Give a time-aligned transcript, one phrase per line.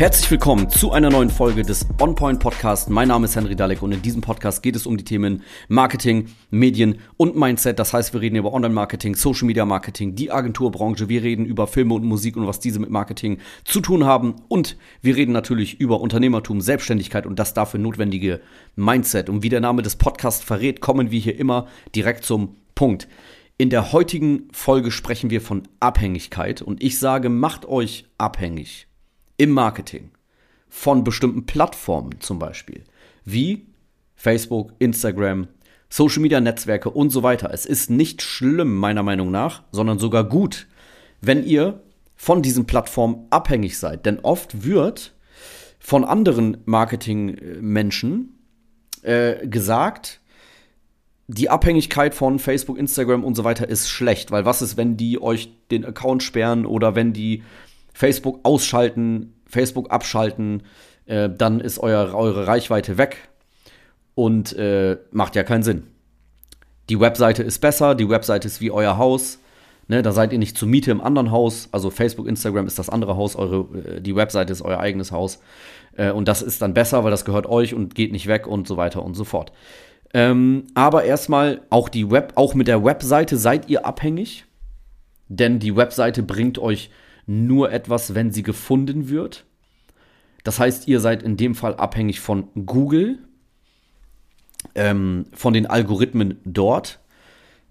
[0.00, 2.88] Herzlich willkommen zu einer neuen Folge des On Point Podcast.
[2.88, 6.28] Mein Name ist Henry Dalek und in diesem Podcast geht es um die Themen Marketing,
[6.48, 7.78] Medien und Mindset.
[7.78, 11.10] Das heißt, wir reden über Online-Marketing, Social Media Marketing, die Agenturbranche.
[11.10, 14.36] Wir reden über Filme und Musik und was diese mit Marketing zu tun haben.
[14.48, 18.40] Und wir reden natürlich über Unternehmertum, Selbstständigkeit und das dafür notwendige
[18.76, 19.28] Mindset.
[19.28, 23.06] Und wie der Name des Podcasts verrät, kommen wir hier immer direkt zum Punkt.
[23.58, 28.86] In der heutigen Folge sprechen wir von Abhängigkeit und ich sage, macht euch abhängig
[29.40, 30.10] im Marketing
[30.68, 32.84] von bestimmten Plattformen zum Beispiel,
[33.24, 33.66] wie
[34.14, 35.48] Facebook, Instagram,
[35.88, 37.50] Social Media Netzwerke und so weiter.
[37.52, 40.68] Es ist nicht schlimm, meiner Meinung nach, sondern sogar gut,
[41.22, 41.82] wenn ihr
[42.16, 44.04] von diesen Plattformen abhängig seid.
[44.04, 45.14] Denn oft wird
[45.78, 48.38] von anderen Marketingmenschen
[49.00, 50.20] äh, gesagt,
[51.28, 55.20] die Abhängigkeit von Facebook, Instagram und so weiter ist schlecht, weil was ist, wenn die
[55.22, 57.42] euch den Account sperren oder wenn die
[57.94, 60.62] Facebook ausschalten, Facebook abschalten,
[61.06, 63.28] äh, dann ist euer, eure Reichweite weg
[64.14, 65.84] und äh, macht ja keinen Sinn.
[66.88, 69.38] Die Webseite ist besser, die Webseite ist wie euer Haus.
[69.88, 71.68] Ne, da seid ihr nicht zur Miete im anderen Haus.
[71.72, 75.40] Also Facebook, Instagram ist das andere Haus, eure, äh, die Webseite ist euer eigenes Haus.
[75.96, 78.68] Äh, und das ist dann besser, weil das gehört euch und geht nicht weg und
[78.68, 79.52] so weiter und so fort.
[80.12, 84.44] Ähm, aber erstmal, auch die Web, auch mit der Webseite seid ihr abhängig.
[85.28, 86.90] Denn die Webseite bringt euch
[87.30, 89.46] nur etwas, wenn sie gefunden wird.
[90.42, 93.20] Das heißt, ihr seid in dem Fall abhängig von Google,
[94.74, 96.98] ähm, von den Algorithmen dort.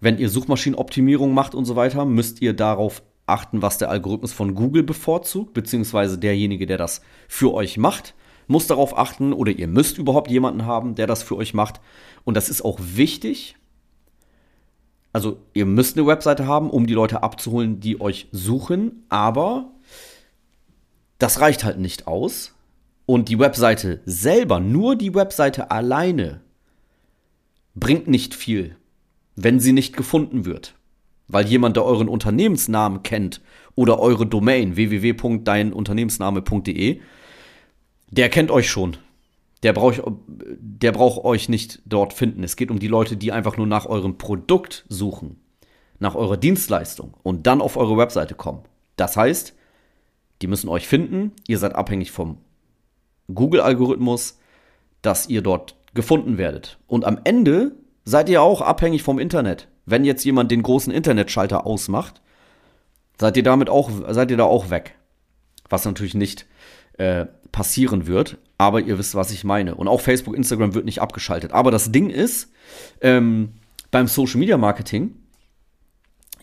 [0.00, 4.54] Wenn ihr Suchmaschinenoptimierung macht und so weiter, müsst ihr darauf achten, was der Algorithmus von
[4.54, 8.14] Google bevorzugt, beziehungsweise derjenige, der das für euch macht,
[8.46, 11.80] muss darauf achten oder ihr müsst überhaupt jemanden haben, der das für euch macht.
[12.24, 13.56] Und das ist auch wichtig,
[15.18, 19.72] also ihr müsst eine Webseite haben, um die Leute abzuholen, die euch suchen, aber
[21.18, 22.54] das reicht halt nicht aus.
[23.04, 26.40] Und die Webseite selber, nur die Webseite alleine,
[27.74, 28.76] bringt nicht viel,
[29.34, 30.76] wenn sie nicht gefunden wird.
[31.26, 33.40] Weil jemand, der euren Unternehmensnamen kennt
[33.74, 37.00] oder eure Domain www.deinunternehmensname.de,
[38.12, 38.96] der kennt euch schon
[39.62, 42.44] der braucht, der braucht euch nicht dort finden.
[42.44, 45.40] Es geht um die Leute, die einfach nur nach eurem Produkt suchen,
[45.98, 48.62] nach eurer Dienstleistung und dann auf eure Webseite kommen.
[48.96, 49.54] Das heißt,
[50.42, 51.32] die müssen euch finden.
[51.48, 52.38] Ihr seid abhängig vom
[53.32, 54.38] Google-Algorithmus,
[55.02, 56.78] dass ihr dort gefunden werdet.
[56.86, 57.72] Und am Ende
[58.04, 59.68] seid ihr auch abhängig vom Internet.
[59.86, 62.20] Wenn jetzt jemand den großen Internetschalter ausmacht,
[63.18, 64.94] seid ihr damit auch, seid ihr da auch weg.
[65.68, 66.46] Was natürlich nicht
[66.94, 68.38] äh, passieren wird.
[68.58, 69.74] Aber ihr wisst, was ich meine.
[69.74, 71.52] Und auch Facebook, Instagram wird nicht abgeschaltet.
[71.52, 72.50] Aber das Ding ist,
[73.00, 73.50] ähm,
[73.90, 75.14] beim Social Media Marketing,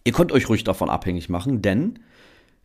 [0.03, 1.99] ihr könnt euch ruhig davon abhängig machen, denn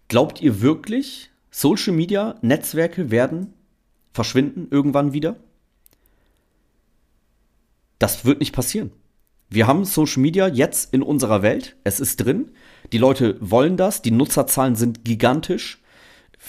[0.09, 3.53] glaubt ihr wirklich, Social Media Netzwerke werden
[4.13, 5.37] verschwinden irgendwann wieder?
[7.99, 8.93] Das wird nicht passieren.
[9.51, 11.77] Wir haben Social Media jetzt in unserer Welt.
[11.83, 12.53] Es ist drin.
[12.93, 14.01] Die Leute wollen das.
[14.01, 15.83] Die Nutzerzahlen sind gigantisch.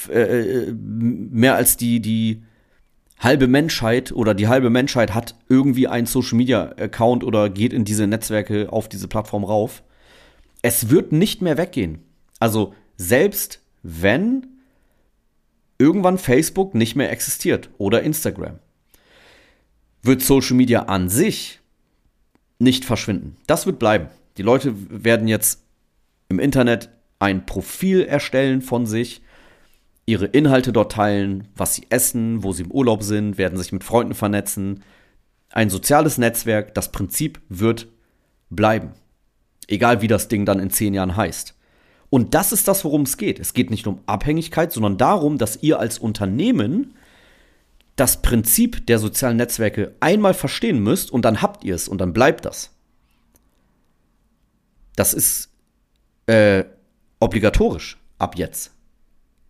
[0.10, 2.44] Äh, äh, mehr als die, die
[3.20, 7.86] halbe Menschheit oder die halbe Menschheit hat irgendwie einen Social Media Account oder geht in
[7.86, 9.84] diese Netzwerke auf diese Plattform rauf.
[10.62, 12.00] Es wird nicht mehr weggehen.
[12.40, 14.48] Also selbst wenn
[15.78, 18.60] irgendwann Facebook nicht mehr existiert oder Instagram,
[20.04, 21.60] wird Social Media an sich
[22.60, 23.36] nicht verschwinden.
[23.46, 24.08] Das wird bleiben.
[24.38, 25.64] Die Leute werden jetzt
[26.30, 29.22] im Internet ein Profil erstellen von sich
[30.12, 33.86] ihre Inhalte dort teilen, was sie essen, wo sie im Urlaub sind, werden sich mit
[33.86, 34.84] Freunden vernetzen.
[35.50, 37.88] Ein soziales Netzwerk, das Prinzip wird
[38.50, 38.92] bleiben.
[39.68, 41.56] Egal wie das Ding dann in zehn Jahren heißt.
[42.10, 43.40] Und das ist das, worum es geht.
[43.40, 46.94] Es geht nicht um Abhängigkeit, sondern darum, dass ihr als Unternehmen
[47.96, 52.12] das Prinzip der sozialen Netzwerke einmal verstehen müsst und dann habt ihr es und dann
[52.12, 52.72] bleibt das.
[54.98, 55.50] Das ist
[56.26, 56.66] äh,
[57.22, 58.74] obligatorisch ab jetzt.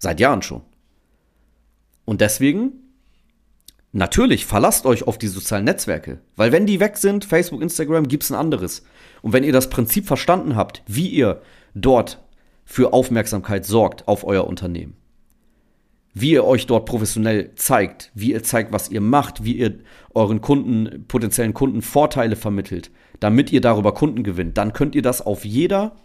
[0.01, 0.63] Seit Jahren schon.
[2.05, 2.71] Und deswegen,
[3.91, 6.21] natürlich, verlasst euch auf die sozialen Netzwerke.
[6.35, 8.83] Weil wenn die weg sind, Facebook, Instagram, gibt es ein anderes.
[9.21, 11.43] Und wenn ihr das Prinzip verstanden habt, wie ihr
[11.75, 12.19] dort
[12.65, 14.97] für Aufmerksamkeit sorgt auf euer Unternehmen,
[16.15, 19.81] wie ihr euch dort professionell zeigt, wie ihr zeigt, was ihr macht, wie ihr
[20.15, 22.89] euren Kunden, potenziellen Kunden Vorteile vermittelt,
[23.19, 25.95] damit ihr darüber Kunden gewinnt, dann könnt ihr das auf jeder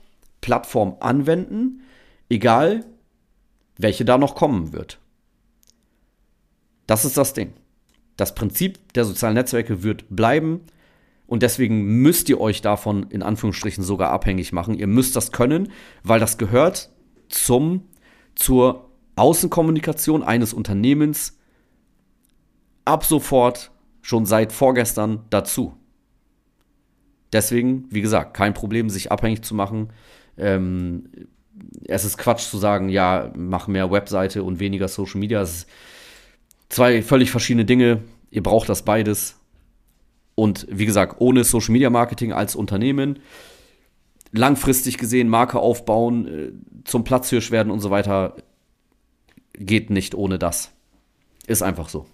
[0.43, 1.81] Plattform anwenden,
[2.29, 2.85] egal
[3.79, 4.99] welche da noch kommen wird.
[6.87, 7.53] Das ist das Ding.
[8.17, 10.63] Das Prinzip der sozialen Netzwerke wird bleiben
[11.27, 14.75] und deswegen müsst ihr euch davon in Anführungsstrichen sogar abhängig machen.
[14.75, 16.91] Ihr müsst das können, weil das gehört
[17.29, 17.83] zum,
[18.35, 21.39] zur Außenkommunikation eines Unternehmens
[22.85, 25.75] ab sofort, schon seit vorgestern dazu.
[27.33, 29.93] Deswegen, wie gesagt, kein Problem, sich abhängig zu machen.
[30.39, 31.09] Ähm,
[31.85, 35.41] es ist Quatsch zu sagen, ja, mach mehr Webseite und weniger Social Media.
[35.41, 35.69] Es ist
[36.69, 38.03] zwei völlig verschiedene Dinge.
[38.31, 39.37] Ihr braucht das beides.
[40.35, 43.21] Und wie gesagt, ohne Social Media Marketing als Unternehmen,
[44.33, 46.53] langfristig gesehen Marke aufbauen, äh,
[46.85, 48.37] zum Platzhirsch werden und so weiter,
[49.55, 50.73] geht nicht ohne das.
[51.47, 52.07] Ist einfach so.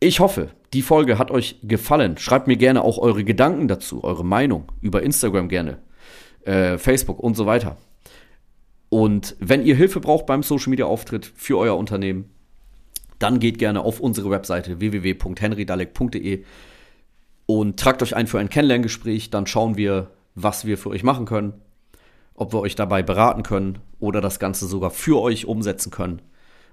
[0.00, 2.16] Ich hoffe, die Folge hat euch gefallen.
[2.18, 5.78] Schreibt mir gerne auch eure Gedanken dazu, eure Meinung über Instagram gerne,
[6.48, 7.76] äh, Facebook und so weiter.
[8.88, 12.30] Und wenn ihr Hilfe braucht beim Social Media Auftritt für euer Unternehmen,
[13.18, 16.44] dann geht gerne auf unsere Webseite www.henrydalek.de
[17.46, 19.30] und tragt euch ein für ein Kennenlerngespräch.
[19.30, 21.52] Dann schauen wir, was wir für euch machen können,
[22.34, 26.22] ob wir euch dabei beraten können oder das Ganze sogar für euch umsetzen können.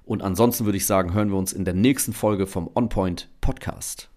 [0.06, 4.10] Und ansonsten würde ich sagen, hören wir uns in der nächsten Folge vom OnPoint Podcast.